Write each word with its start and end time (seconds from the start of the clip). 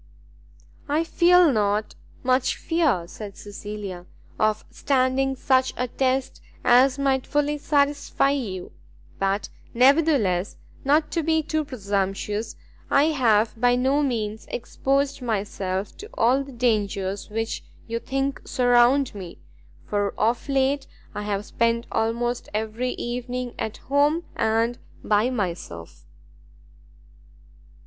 "I 0.89 1.03
feel 1.03 1.51
not 1.51 1.93
much 2.23 2.55
fear," 2.57 3.03
said 3.07 3.37
Cecilia, 3.37 4.07
"of 4.39 4.65
standing 4.71 5.35
such 5.35 5.75
a 5.77 5.87
test 5.89 6.41
as 6.63 6.97
might 6.97 7.27
fully 7.27 7.59
satisfy 7.59 8.31
you; 8.31 8.71
but 9.19 9.49
nevertheless, 9.75 10.57
not 10.83 11.11
to 11.11 11.21
be 11.21 11.43
too 11.43 11.63
presumptuous, 11.63 12.55
I 12.89 13.09
have 13.11 13.53
by 13.61 13.75
no 13.75 14.01
means 14.01 14.47
exposed 14.49 15.21
myself 15.21 15.95
to 15.97 16.09
all 16.15 16.43
the 16.43 16.51
dangers 16.51 17.29
which 17.29 17.63
you 17.85 17.99
think 17.99 18.41
surround 18.43 19.13
me, 19.13 19.37
for 19.85 20.15
of 20.19 20.49
late 20.49 20.87
I 21.13 21.21
have 21.21 21.45
spent 21.45 21.85
almost 21.91 22.49
every 22.55 22.93
evening 22.93 23.53
at 23.59 23.77
home 23.77 24.23
and 24.35 24.79
by 25.03 25.29
myself." 25.29 26.07